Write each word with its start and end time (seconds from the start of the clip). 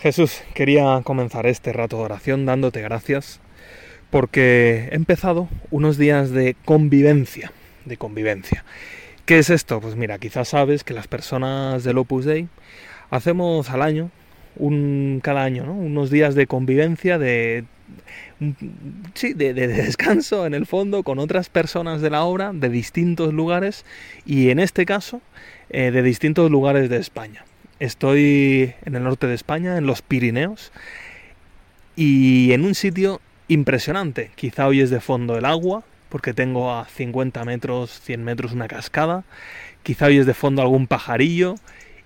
Jesús, 0.00 0.40
quería 0.54 1.02
comenzar 1.04 1.46
este 1.46 1.74
rato 1.74 1.98
de 1.98 2.04
oración 2.04 2.46
dándote 2.46 2.80
gracias 2.80 3.38
porque 4.08 4.88
he 4.90 4.94
empezado 4.94 5.46
unos 5.70 5.98
días 5.98 6.30
de 6.30 6.56
convivencia, 6.64 7.52
de 7.84 7.98
convivencia. 7.98 8.64
¿Qué 9.26 9.38
es 9.38 9.50
esto? 9.50 9.78
Pues 9.78 9.96
mira, 9.96 10.18
quizás 10.18 10.48
sabes 10.48 10.84
que 10.84 10.94
las 10.94 11.06
personas 11.06 11.84
del 11.84 11.98
Opus 11.98 12.24
Dei 12.24 12.48
hacemos 13.10 13.68
al 13.68 13.82
año, 13.82 14.10
un, 14.56 15.20
cada 15.22 15.44
año, 15.44 15.66
¿no? 15.66 15.74
unos 15.74 16.10
días 16.10 16.34
de 16.34 16.46
convivencia, 16.46 17.18
de, 17.18 17.66
sí, 19.12 19.34
de, 19.34 19.52
descanso 19.52 20.46
en 20.46 20.54
el 20.54 20.64
fondo 20.64 21.02
con 21.02 21.18
otras 21.18 21.50
personas 21.50 22.00
de 22.00 22.08
la 22.08 22.24
obra 22.24 22.52
de 22.54 22.70
distintos 22.70 23.34
lugares 23.34 23.84
y 24.24 24.48
en 24.48 24.60
este 24.60 24.86
caso 24.86 25.20
eh, 25.68 25.90
de 25.90 26.02
distintos 26.02 26.50
lugares 26.50 26.88
de 26.88 26.96
España. 26.96 27.44
Estoy 27.80 28.74
en 28.84 28.94
el 28.94 29.02
norte 29.02 29.26
de 29.26 29.34
España, 29.34 29.78
en 29.78 29.86
los 29.86 30.02
Pirineos, 30.02 30.70
y 31.96 32.52
en 32.52 32.64
un 32.64 32.74
sitio 32.74 33.20
impresionante. 33.48 34.30
Quizá 34.34 34.66
oyes 34.66 34.90
de 34.90 35.00
fondo 35.00 35.36
el 35.36 35.46
agua, 35.46 35.82
porque 36.10 36.34
tengo 36.34 36.74
a 36.74 36.84
50 36.84 37.42
metros, 37.46 38.00
100 38.02 38.22
metros 38.22 38.52
una 38.52 38.68
cascada. 38.68 39.24
Quizá 39.82 40.06
oyes 40.06 40.26
de 40.26 40.34
fondo 40.34 40.60
algún 40.60 40.86
pajarillo 40.86 41.54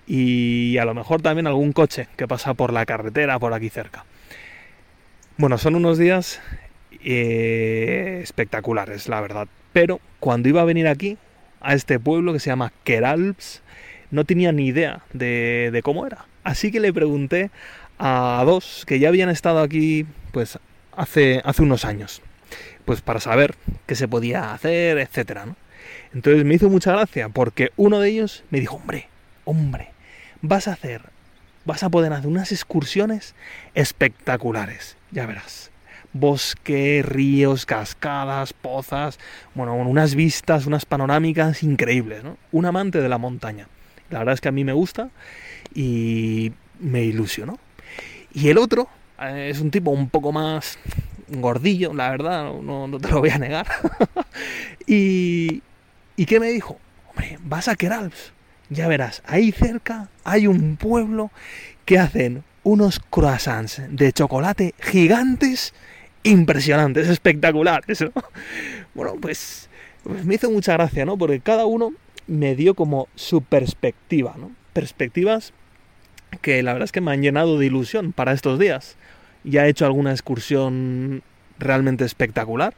y 0.07 0.77
a 0.77 0.85
lo 0.85 0.93
mejor 0.93 1.21
también 1.21 1.45
algún 1.47 1.73
coche 1.73 2.07
que 2.15 2.27
pasa 2.27 2.53
por 2.53 2.71
la 2.71 2.85
carretera 2.85 3.37
por 3.37 3.53
aquí 3.53 3.69
cerca. 3.69 4.05
Bueno, 5.37 5.57
son 5.57 5.75
unos 5.75 5.97
días 5.97 6.39
eh, 7.03 8.21
espectaculares, 8.23 9.09
la 9.09 9.19
verdad. 9.19 9.49
Pero 9.73 9.99
cuando 10.21 10.47
iba 10.47 10.61
a 10.61 10.65
venir 10.65 10.87
aquí, 10.87 11.17
a 11.59 11.73
este 11.73 11.99
pueblo 11.99 12.31
que 12.31 12.39
se 12.39 12.49
llama 12.49 12.71
Keralps, 12.83 13.61
no 14.15 14.25
tenía 14.25 14.51
ni 14.51 14.65
idea 14.65 15.03
de, 15.13 15.69
de 15.71 15.81
cómo 15.83 16.07
era. 16.07 16.25
Así 16.43 16.71
que 16.71 16.79
le 16.79 16.93
pregunté 16.93 17.51
a 17.99 18.43
dos 18.45 18.83
que 18.87 18.99
ya 18.99 19.09
habían 19.09 19.29
estado 19.29 19.59
aquí 19.59 20.05
pues 20.31 20.59
hace, 20.95 21.41
hace 21.45 21.61
unos 21.61 21.85
años, 21.85 22.21
pues 22.85 23.01
para 23.01 23.19
saber 23.19 23.55
qué 23.85 23.95
se 23.95 24.07
podía 24.07 24.53
hacer, 24.53 24.97
etcétera. 24.97 25.55
Entonces 26.13 26.45
me 26.45 26.55
hizo 26.55 26.69
mucha 26.69 26.91
gracia 26.91 27.29
porque 27.29 27.71
uno 27.75 27.99
de 27.99 28.09
ellos 28.09 28.43
me 28.49 28.59
dijo, 28.59 28.77
hombre, 28.77 29.09
hombre, 29.43 29.89
vas 30.41 30.67
a 30.67 30.73
hacer, 30.73 31.01
vas 31.65 31.83
a 31.83 31.89
poder 31.89 32.13
hacer 32.13 32.27
unas 32.27 32.51
excursiones 32.51 33.35
espectaculares, 33.73 34.97
ya 35.11 35.25
verás. 35.25 35.71
Bosque, 36.13 37.03
ríos, 37.05 37.65
cascadas, 37.65 38.53
pozas, 38.53 39.19
bueno, 39.53 39.75
unas 39.75 40.15
vistas, 40.15 40.65
unas 40.65 40.85
panorámicas 40.85 41.61
increíbles. 41.61 42.23
Un 42.53 42.65
amante 42.65 43.01
de 43.01 43.09
la 43.09 43.17
montaña. 43.17 43.67
La 44.09 44.19
verdad 44.19 44.33
es 44.33 44.41
que 44.41 44.49
a 44.49 44.51
mí 44.51 44.63
me 44.63 44.73
gusta 44.73 45.09
y 45.73 46.51
me 46.79 47.03
ilusionó. 47.03 47.59
Y 48.33 48.49
el 48.49 48.57
otro 48.57 48.87
eh, 49.21 49.49
es 49.51 49.59
un 49.59 49.71
tipo 49.71 49.91
un 49.91 50.09
poco 50.09 50.31
más 50.31 50.77
gordillo, 51.27 51.93
la 51.93 52.09
verdad, 52.11 52.51
no, 52.53 52.99
te 52.99 53.09
lo 53.09 53.19
voy 53.19 53.29
a 53.29 53.37
negar. 53.37 53.67
y, 54.87 55.61
¿Y 56.15 56.25
qué 56.25 56.39
me 56.39 56.49
dijo? 56.49 56.77
Hombre, 57.09 57.39
vas 57.43 57.67
a 57.67 57.75
Keralps. 57.75 58.33
Ya 58.69 58.87
verás, 58.87 59.21
ahí 59.25 59.51
cerca 59.51 60.09
hay 60.23 60.47
un 60.47 60.75
pueblo 60.75 61.31
que 61.85 61.99
hacen 61.99 62.43
unos 62.63 62.99
croissants 62.99 63.81
de 63.89 64.11
chocolate 64.11 64.73
gigantes, 64.79 65.73
impresionantes, 66.23 67.07
espectaculares. 67.07 68.01
¿no? 68.01 68.11
Bueno, 68.95 69.15
pues, 69.21 69.69
pues 70.03 70.23
me 70.23 70.35
hizo 70.35 70.49
mucha 70.49 70.73
gracia, 70.73 71.05
¿no? 71.05 71.17
Porque 71.17 71.41
cada 71.41 71.65
uno 71.65 71.91
me 72.27 72.55
dio 72.55 72.73
como 72.73 73.07
su 73.15 73.41
perspectiva, 73.41 74.35
¿no? 74.37 74.51
Perspectivas 74.73 75.53
que 76.41 76.61
la 76.63 76.73
verdad 76.73 76.85
es 76.85 76.91
que 76.91 77.01
me 77.01 77.11
han 77.11 77.21
llenado 77.21 77.59
de 77.59 77.65
ilusión 77.65 78.11
para 78.11 78.33
estos 78.33 78.59
días. 78.59 78.97
Ya 79.43 79.65
he 79.65 79.69
hecho 79.69 79.85
alguna 79.85 80.11
excursión 80.11 81.23
realmente 81.59 82.03
espectacular 82.03 82.73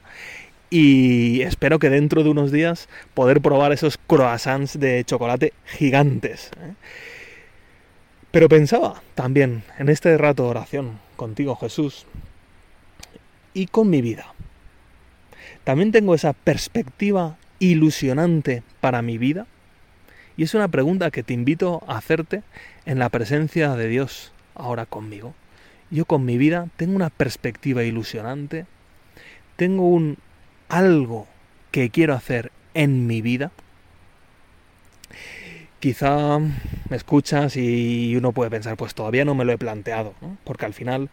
y 0.70 1.42
espero 1.42 1.80
que 1.80 1.90
dentro 1.90 2.24
de 2.24 2.30
unos 2.30 2.52
días 2.52 2.90
poder 3.14 3.42
probar 3.42 3.72
esos 3.72 3.98
croissants 3.98 4.80
de 4.80 5.04
chocolate 5.06 5.54
gigantes. 5.66 6.52
¿eh? 6.60 6.74
Pero 8.32 8.50
pensaba 8.50 9.02
también 9.16 9.64
en 9.80 9.90
este 9.90 10.18
rato 10.18 10.44
de 10.44 10.50
oración 10.50 11.00
contigo 11.16 11.56
Jesús 11.56 12.06
y 13.54 13.68
con 13.68 13.90
mi 13.90 14.02
vida. 14.02 14.34
También 15.64 15.92
tengo 15.92 16.14
esa 16.14 16.34
perspectiva 16.34 17.38
ilusionante 17.60 18.64
para 18.82 19.02
mi 19.02 19.18
vida? 19.18 19.48
Y 20.38 20.44
es 20.44 20.54
una 20.54 20.68
pregunta 20.68 21.12
que 21.12 21.24
te 21.24 21.34
invito 21.34 21.84
a 21.88 21.98
hacerte 21.98 22.44
en 22.86 23.00
la 23.00 23.10
presencia 23.10 23.76
de 23.76 23.88
Dios 23.88 24.32
ahora 24.54 24.86
conmigo. 24.86 25.34
Yo 25.90 26.06
con 26.06 26.26
mi 26.26 26.38
vida 26.38 26.68
tengo 26.78 26.96
una 26.96 27.10
perspectiva 27.10 27.84
ilusionante, 27.84 28.66
tengo 29.56 29.88
un 29.88 30.18
algo 30.70 31.28
que 31.72 31.90
quiero 31.90 32.14
hacer 32.14 32.52
en 32.74 33.08
mi 33.08 33.22
vida. 33.22 33.52
Quizá 35.80 36.40
me 36.40 36.98
escuchas 36.98 37.56
y 37.56 38.16
uno 38.16 38.32
puede 38.32 38.50
pensar, 38.50 38.78
pues 38.78 38.94
todavía 38.94 39.26
no 39.26 39.36
me 39.36 39.46
lo 39.46 39.54
he 39.54 39.58
planteado, 39.58 40.14
porque 40.44 40.66
al 40.66 40.74
final 40.74 41.10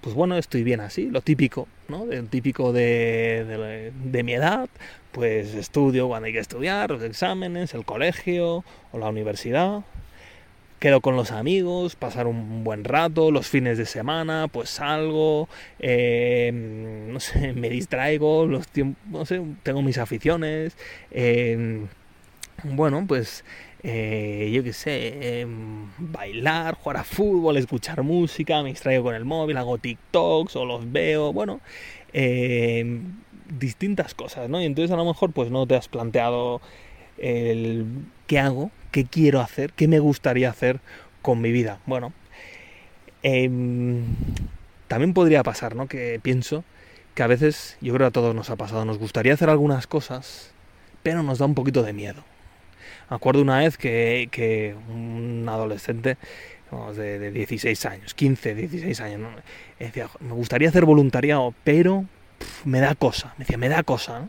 pues 0.00 0.14
bueno, 0.14 0.36
estoy 0.38 0.62
bien 0.64 0.80
así, 0.80 1.06
lo 1.10 1.20
típico, 1.20 1.68
¿no? 1.88 2.10
El 2.10 2.28
típico 2.28 2.72
de, 2.72 3.92
de, 4.04 4.22
mi 4.22 4.34
edad, 4.34 4.68
pues 5.12 5.54
estudio 5.54 6.08
cuando 6.08 6.26
hay 6.26 6.32
que 6.32 6.38
estudiar, 6.38 6.90
los 6.90 7.02
exámenes, 7.02 7.74
el 7.74 7.84
colegio 7.84 8.64
o 8.92 8.98
la 8.98 9.08
universidad, 9.08 9.82
quedo 10.78 11.02
con 11.02 11.14
los 11.16 11.30
amigos, 11.30 11.94
pasar 11.96 12.26
un 12.26 12.64
buen 12.64 12.84
rato, 12.84 13.30
los 13.30 13.46
fines 13.46 13.76
de 13.76 13.84
semana, 13.84 14.48
pues 14.50 14.70
salgo, 14.70 15.48
em, 15.78 17.12
no 17.12 17.20
sé, 17.20 17.52
me 17.54 17.68
distraigo, 17.68 18.46
los 18.46 18.66
no 19.10 19.26
sé, 19.26 19.42
tengo 19.62 19.82
mis 19.82 19.98
aficiones, 19.98 20.76
em, 21.10 21.88
bueno, 22.64 23.04
pues 23.06 23.44
eh, 23.82 24.50
yo 24.52 24.62
qué 24.62 24.72
sé, 24.72 25.40
em, 25.40 25.88
bailar, 25.98 26.74
jugar 26.74 26.98
a 26.98 27.04
fútbol, 27.04 27.56
escuchar 27.56 28.02
música, 28.02 28.62
me 28.62 28.70
distraigo 28.70 29.04
con 29.04 29.14
el 29.14 29.24
móvil, 29.24 29.56
hago 29.56 29.78
TikToks 29.78 30.56
o 30.56 30.64
los 30.64 30.90
veo, 30.92 31.32
bueno, 31.32 31.60
em, 32.12 33.20
distintas 33.58 34.14
cosas, 34.14 34.48
¿no? 34.50 34.60
Y 34.60 34.66
entonces 34.66 34.90
a 34.92 34.96
lo 34.96 35.04
mejor 35.04 35.32
pues 35.32 35.50
no 35.50 35.66
te 35.66 35.76
has 35.76 35.88
planteado 35.88 36.60
el 37.18 37.86
qué 38.26 38.38
hago, 38.38 38.70
qué 38.92 39.04
quiero 39.04 39.40
hacer, 39.40 39.72
qué 39.72 39.88
me 39.88 39.98
gustaría 39.98 40.50
hacer 40.50 40.80
con 41.22 41.40
mi 41.40 41.52
vida. 41.52 41.80
Bueno, 41.86 42.12
em, 43.22 44.04
también 44.88 45.14
podría 45.14 45.42
pasar, 45.42 45.76
¿no? 45.76 45.86
Que 45.88 46.20
pienso 46.22 46.64
que 47.14 47.22
a 47.22 47.26
veces, 47.26 47.76
yo 47.80 47.94
creo 47.94 48.06
que 48.06 48.08
a 48.08 48.12
todos 48.12 48.34
nos 48.34 48.50
ha 48.50 48.56
pasado, 48.56 48.84
nos 48.84 48.98
gustaría 48.98 49.34
hacer 49.34 49.50
algunas 49.50 49.86
cosas, 49.86 50.52
pero 51.02 51.22
nos 51.22 51.38
da 51.38 51.46
un 51.46 51.54
poquito 51.54 51.82
de 51.82 51.92
miedo. 51.92 52.24
Me 53.10 53.16
acuerdo 53.16 53.42
una 53.42 53.58
vez 53.58 53.76
que, 53.76 54.76
un 54.88 55.44
adolescente 55.48 56.16
de, 56.94 57.30
16 57.32 57.86
años, 57.86 58.14
15, 58.14 58.54
16 58.54 59.00
años, 59.00 59.32
decía, 59.80 60.08
me 60.20 60.32
gustaría 60.32 60.68
hacer 60.68 60.84
voluntariado, 60.84 61.52
pero 61.64 62.04
me 62.64 62.78
da 62.78 62.94
cosa, 62.94 63.34
me 63.36 63.44
decía, 63.44 63.58
me 63.58 63.68
da 63.68 63.82
cosa. 63.82 64.28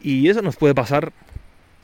Y 0.00 0.28
eso 0.28 0.42
nos 0.42 0.54
puede 0.54 0.76
pasar 0.76 1.12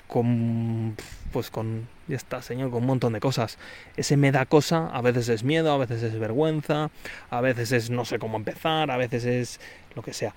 con, 0.07 0.97
pues 1.33 1.51
con, 1.51 1.89
ya 2.07 2.17
está, 2.17 2.43
señor, 2.43 2.71
con 2.71 2.83
un 2.83 2.87
montón 2.87 3.13
de 3.13 3.19
cosas. 3.19 3.59
Ese 3.97 4.17
me 4.17 4.31
da 4.31 4.47
cosa, 4.47 4.87
a 4.87 5.01
veces 5.01 5.29
es 5.29 5.43
miedo, 5.43 5.73
a 5.73 5.79
veces 5.79 6.01
es 6.01 6.17
vergüenza, 6.17 6.91
a 7.29 7.41
veces 7.41 7.73
es 7.73 7.91
no 7.91 8.05
sé 8.05 8.21
cómo 8.21 8.37
empezar, 8.37 8.93
a 8.93 8.97
veces 8.97 9.25
es 9.25 9.61
lo 9.97 10.03
que 10.03 10.13
sea. 10.13 10.33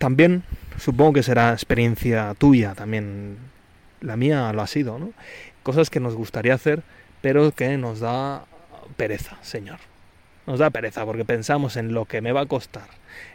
También 0.00 0.44
supongo 0.78 1.12
que 1.12 1.22
será 1.22 1.52
experiencia 1.52 2.34
tuya, 2.38 2.74
también 2.74 3.36
la 4.00 4.16
mía 4.16 4.50
lo 4.54 4.62
ha 4.62 4.66
sido, 4.66 4.98
¿no? 4.98 5.12
Cosas 5.62 5.90
que 5.90 6.00
nos 6.00 6.14
gustaría 6.14 6.54
hacer, 6.54 6.82
pero 7.20 7.52
que 7.52 7.76
nos 7.76 8.00
da 8.00 8.46
pereza, 8.96 9.36
Señor. 9.42 9.78
Nos 10.46 10.58
da 10.58 10.70
pereza 10.70 11.04
porque 11.04 11.26
pensamos 11.26 11.76
en 11.76 11.92
lo 11.92 12.06
que 12.06 12.22
me 12.22 12.32
va 12.32 12.40
a 12.40 12.46
costar, 12.46 12.88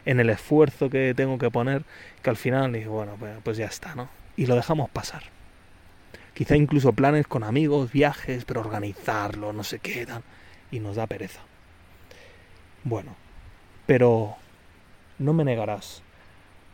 en 0.06 0.18
el 0.18 0.28
esfuerzo 0.28 0.90
que 0.90 1.14
tengo 1.14 1.38
que 1.38 1.52
poner, 1.52 1.84
que 2.20 2.30
al 2.30 2.36
final 2.36 2.72
digo, 2.72 2.94
bueno, 2.94 3.14
pues, 3.16 3.36
pues 3.44 3.56
ya 3.56 3.66
está, 3.66 3.94
¿no? 3.94 4.08
Y 4.36 4.46
lo 4.46 4.56
dejamos 4.56 4.90
pasar. 4.90 5.22
Quizá 6.34 6.56
incluso 6.56 6.94
planes 6.94 7.28
con 7.28 7.44
amigos, 7.44 7.92
viajes, 7.92 8.44
pero 8.44 8.60
organizarlo, 8.60 9.52
no 9.52 9.62
sé 9.62 9.78
qué, 9.78 10.04
tal, 10.04 10.24
y 10.72 10.80
nos 10.80 10.96
da 10.96 11.06
pereza. 11.06 11.42
Bueno, 12.82 13.14
pero 13.86 14.34
no 15.20 15.32
me 15.32 15.44
negarás 15.44 16.02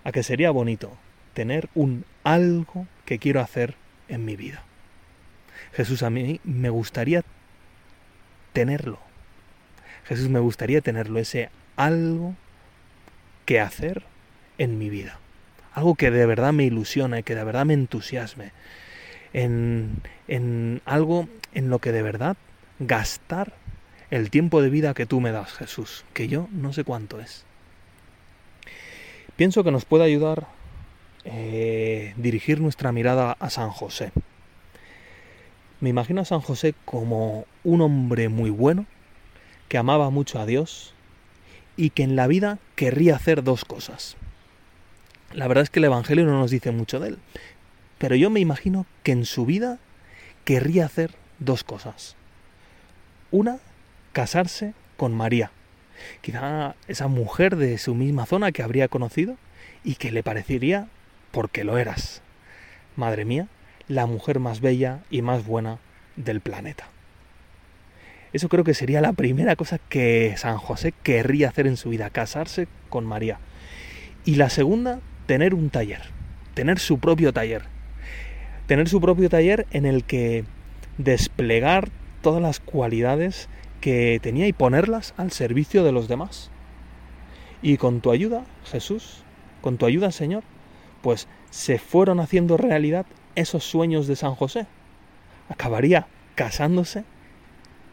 a 0.05 0.13
que 0.13 0.23
sería 0.23 0.51
bonito 0.51 0.97
tener 1.35 1.69
un 1.75 2.05
algo 2.25 2.87
que 3.05 3.19
quiero 3.19 3.41
hacer 3.41 3.75
en 4.09 4.25
mi 4.25 4.37
vida. 4.37 4.63
Jesús, 5.73 6.03
a 6.03 6.11
mí 6.11 6.41
me 6.45 6.71
gustaría 6.71 7.25
tenerlo. 8.53 8.99
Jesús, 10.05 10.29
me 10.29 10.41
gustaría 10.41 10.81
tenerlo, 10.81 11.19
ese 11.19 11.51
algo 11.77 12.35
que 13.47 13.61
hacer 13.61 14.03
en 14.59 14.79
mi 14.79 14.91
vida. 14.91 15.19
Algo 15.73 15.95
que 15.95 16.11
de 16.11 16.27
verdad 16.27 16.53
me 16.53 16.65
ilusione, 16.65 17.23
que 17.23 17.35
de 17.35 17.45
verdad 17.45 17.65
me 17.65 17.75
entusiasme. 17.75 18.53
En, 19.33 20.03
en 20.29 20.83
algo 20.85 21.29
en 21.55 21.71
lo 21.71 21.79
que 21.79 21.93
de 21.93 22.03
verdad 22.03 22.37
gastar 22.79 23.55
el 24.11 24.29
tiempo 24.29 24.61
de 24.61 24.69
vida 24.69 24.93
que 24.93 25.07
tú 25.07 25.21
me 25.21 25.33
das, 25.33 25.55
Jesús, 25.55 26.05
que 26.13 26.29
yo 26.29 26.49
no 26.53 26.75
sé 26.75 26.85
cuánto 26.85 27.19
es. 27.21 27.47
Pienso 29.37 29.65
que 29.65 29.71
nos 29.71 29.85
puede 29.85 30.05
ayudar 30.05 30.47
eh, 31.25 32.15
dirigir 32.17 32.61
nuestra 32.61 32.91
mirada 32.93 33.37
a 33.39 33.49
San 33.49 33.71
José. 33.71 34.13
Me 35.81 35.89
imagino 35.89 36.21
a 36.21 36.25
San 36.25 36.41
José 36.41 36.75
como 36.85 37.47
un 37.65 37.81
hombre 37.81 38.29
muy 38.29 38.51
bueno, 38.51 38.87
que 39.69 39.79
amaba 39.79 40.11
mucho 40.11 40.41
a 40.41 40.47
Dios 40.47 40.95
y 41.77 41.91
que 41.91 42.03
en 42.03 42.17
la 42.17 42.27
vida 42.27 42.59
querría 42.77 43.17
hacer 43.17 43.43
dos 43.43 43.65
cosas. 43.65 44.17
La 45.33 45.49
verdad 45.49 45.63
es 45.63 45.71
que 45.71 45.79
el 45.79 45.87
Evangelio 45.87 46.27
no 46.27 46.39
nos 46.39 46.51
dice 46.51 46.73
mucho 46.73 47.01
de 47.01 47.09
él, 47.09 47.19
pero 47.99 48.17
yo 48.17 48.31
me 48.31 48.41
imagino 48.41 48.85
que 49.03 49.13
en 49.13 49.25
su 49.25 49.47
vida 49.47 49.79
querría 50.45 50.87
hacer 50.87 51.15
dos 51.39 51.65
cosas. 51.65 52.17
Una, 53.31 53.59
casarse 54.13 54.75
con 54.97 55.15
María, 55.15 55.53
quizá 56.21 56.75
esa 56.89 57.09
mujer 57.09 57.57
de 57.57 57.79
su 57.79 57.95
misma 57.95 58.27
zona 58.27 58.53
que 58.53 58.63
habría 58.63 58.89
conocido 58.89 59.37
y 59.85 59.97
que 59.97 60.13
le 60.13 60.23
parecería, 60.23 60.89
porque 61.31 61.65
lo 61.65 61.79
eras, 61.79 62.23
madre 62.97 63.25
mía, 63.25 63.49
la 63.89 64.07
mujer 64.07 64.39
más 64.39 64.61
bella 64.61 65.01
y 65.11 65.23
más 65.23 65.45
buena 65.45 65.79
del 66.17 66.41
planeta. 66.41 66.87
Eso 68.33 68.49
creo 68.49 68.65
que 68.65 68.75
sería 68.75 69.01
la 69.01 69.13
primera 69.13 69.57
cosa 69.57 69.79
que 69.79 70.35
San 70.39 70.57
José 70.57 70.95
querría 71.03 71.51
hacer 71.51 71.67
en 71.67 71.77
su 71.77 71.91
vida, 71.91 72.09
casarse 72.09 72.67
con 72.89 73.05
María. 73.05 73.39
Y 74.25 74.37
la 74.37 74.49
segunda, 74.49 75.01
tener 75.27 75.55
un 75.55 75.69
taller, 75.69 76.03
tener 76.55 76.79
su 76.79 76.99
propio 76.99 77.33
taller. 77.33 77.63
Tener 78.67 78.89
su 78.89 79.01
propio 79.01 79.29
taller 79.29 79.67
en 79.73 79.85
el 79.85 80.05
que 80.05 80.45
desplegar 80.97 81.91
todas 82.23 82.41
las 82.41 82.61
cualidades 82.61 83.49
que 83.83 84.21
tenía 84.23 84.47
y 84.47 84.55
ponerlas 84.55 85.13
al 85.19 85.33
servicio 85.33 85.85
de 85.85 85.93
los 85.93 86.09
demás. 86.09 86.51
Y 87.61 87.77
con 87.77 88.01
tu 88.01 88.13
ayuda, 88.13 88.45
Jesús, 88.65 89.25
con 89.61 89.77
tu 89.77 89.85
ayuda, 89.85 90.13
Señor, 90.13 90.45
pues 91.03 91.29
se 91.51 91.79
fueron 91.79 92.21
haciendo 92.21 92.57
realidad 92.57 93.05
esos 93.35 93.65
sueños 93.65 94.07
de 94.07 94.17
San 94.17 94.35
José. 94.37 94.67
Acabaría 95.51 96.07
casándose 96.37 97.05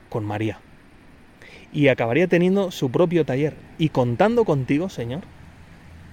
con 0.09 0.25
María. 0.25 0.59
Y 1.73 1.87
acabaría 1.87 2.27
teniendo 2.27 2.71
su 2.71 2.91
propio 2.91 3.25
taller. 3.25 3.55
Y 3.79 3.89
contando 3.89 4.45
contigo, 4.45 4.89
Señor, 4.89 5.23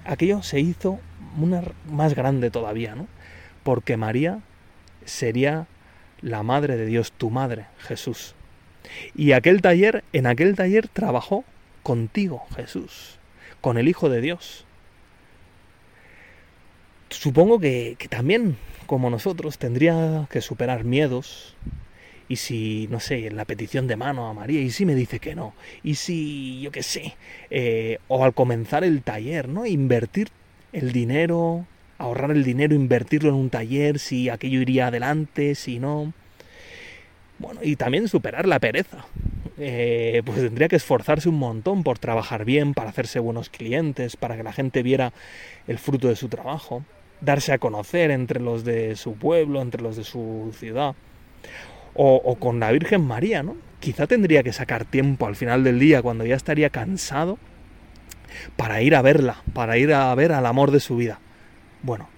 aquello 0.07 0.43
se 0.43 0.59
hizo 0.59 0.99
una 1.39 1.63
más 1.91 2.15
grande 2.15 2.51
todavía, 2.51 2.95
¿no? 2.95 3.09
Porque 3.63 3.99
María 3.99 4.41
sería 5.05 5.67
la 6.23 6.43
madre 6.43 6.77
de 6.77 6.87
Dios, 6.87 7.13
tu 7.13 7.31
madre, 7.31 7.67
Jesús. 7.79 8.35
Y 9.15 9.33
aquel 9.33 9.63
taller, 9.63 10.05
en 10.13 10.27
aquel 10.27 10.55
taller 10.55 10.89
trabajó 10.89 11.45
contigo, 11.83 12.45
Jesús, 12.57 13.19
con 13.61 13.79
el 13.79 13.89
Hijo 13.89 14.09
de 14.09 14.21
Dios. 14.21 14.65
Supongo 17.11 17.61
que, 17.61 17.97
también, 18.11 18.57
como 18.87 19.11
nosotros, 19.11 19.59
tendría 19.59 20.27
que 20.31 20.41
superar 20.41 20.85
miedos, 20.85 21.55
y 22.29 22.37
si, 22.37 22.89
no 22.91 22.99
sé, 22.99 23.29
en 23.29 23.37
la 23.37 23.45
petición 23.45 23.87
de 23.87 23.97
mano 23.97 24.27
a 24.27 24.35
María, 24.35 24.61
y 24.61 24.71
si 24.71 24.85
me 24.85 24.97
dice 24.97 25.21
que 25.21 25.37
no, 25.37 25.55
y 25.85 25.95
si, 25.95 26.61
yo 26.61 26.73
qué 26.73 26.83
sé, 26.83 27.15
eh, 27.51 27.99
o 28.09 28.25
al 28.25 28.35
comenzar 28.35 28.83
el 28.83 29.03
taller, 29.03 29.49
¿no? 29.49 29.65
Invertir 29.67 30.31
el 30.73 30.93
dinero, 30.93 31.67
ahorrar 31.99 32.33
el 32.33 32.45
dinero, 32.45 32.75
invertirlo 32.75 33.31
en 33.31 33.37
un 33.37 33.51
taller, 33.51 33.99
si 33.99 34.29
aquello 34.29 34.61
iría 34.61 34.89
adelante, 34.89 35.55
si 35.55 35.79
no. 35.79 36.13
Bueno, 37.39 37.61
y 37.63 37.77
también 37.77 38.09
superar 38.09 38.47
la 38.47 38.59
pereza. 38.59 39.05
Eh, 39.59 40.23
pues 40.25 40.39
tendría 40.39 40.69
que 40.69 40.77
esforzarse 40.77 41.29
un 41.29 41.39
montón 41.39 41.83
por 41.83 41.99
trabajar 41.99 42.45
bien, 42.45 42.75
para 42.75 42.91
hacerse 42.91 43.19
buenos 43.19 43.49
clientes, 43.49 44.17
para 44.17 44.37
que 44.37 44.43
la 44.43 44.53
gente 44.53 44.83
viera 44.83 45.13
el 45.67 45.79
fruto 45.79 46.09
de 46.09 46.17
su 46.17 46.29
trabajo, 46.29 46.85
darse 47.21 47.53
a 47.53 47.59
conocer 47.59 48.11
entre 48.11 48.41
los 48.41 48.65
de 48.65 48.97
su 48.97 49.15
pueblo, 49.15 49.63
entre 49.63 49.83
los 49.83 49.97
de 49.97 50.05
su 50.05 50.55
ciudad. 50.59 50.95
O, 51.95 52.17
o, 52.17 52.35
con 52.37 52.61
la 52.61 52.71
Virgen 52.73 53.01
María, 53.03 53.43
¿no? 53.43 53.57
Quizá 53.81 54.07
tendría 54.07 54.43
que 54.43 54.53
sacar 54.53 54.85
tiempo 54.85 55.27
al 55.27 55.37
final 55.37 55.65
del 55.65 55.79
día, 55.79 56.03
cuando 56.03 56.27
ya 56.27 56.35
estaría 56.35 56.69
cansado, 56.69 57.39
para 58.57 58.83
ir 58.83 58.95
a 58.95 59.01
verla, 59.03 59.43
para 59.55 59.79
ir 59.79 59.95
a 59.95 60.15
ver 60.15 60.33
al 60.33 60.45
amor 60.45 60.71
de 60.71 60.81
su 60.81 60.97
vida. 60.97 61.21
Bueno, 61.83 62.09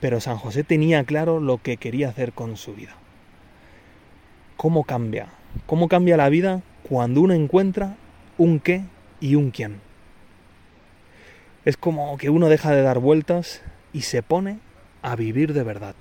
pero 0.00 0.20
San 0.20 0.36
José 0.36 0.64
tenía 0.64 1.04
claro 1.04 1.40
lo 1.40 1.58
que 1.58 1.78
quería 1.78 2.10
hacer 2.10 2.32
con 2.32 2.56
su 2.56 2.74
vida. 2.74 2.96
¿Cómo 4.56 4.84
cambia? 4.84 5.28
¿Cómo 5.66 5.86
cambia 5.86 6.16
la 6.16 6.30
vida 6.30 6.62
cuando 6.88 7.20
uno 7.20 7.34
encuentra 7.34 7.96
un 8.38 8.58
qué 8.58 8.84
y 9.20 9.34
un 9.34 9.50
quién? 9.50 9.80
Es 11.66 11.76
como 11.76 12.16
que 12.16 12.30
uno 12.30 12.48
deja 12.48 12.72
de 12.72 12.80
dar 12.80 12.98
vueltas 12.98 13.60
y 13.92 14.02
se 14.02 14.22
pone 14.22 14.58
a 15.02 15.14
vivir 15.14 15.52
de 15.52 15.62
verdad. 15.62 15.94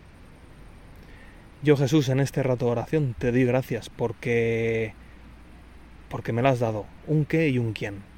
Yo 1.64 1.76
Jesús 1.76 2.08
en 2.08 2.22
este 2.22 2.44
rato 2.44 2.66
de 2.68 2.72
oración 2.72 3.14
te 3.18 3.32
doy 3.32 3.44
gracias 3.44 3.90
porque 3.90 4.94
porque 6.08 6.32
me 6.32 6.42
lo 6.42 6.48
has 6.48 6.60
dado 6.60 6.86
un 7.08 7.26
qué 7.26 7.50
y 7.50 7.58
un 7.58 7.74
quién. 7.74 8.04